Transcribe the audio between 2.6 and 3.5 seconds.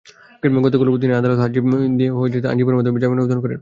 মাধ্যমে জামিন আবেদন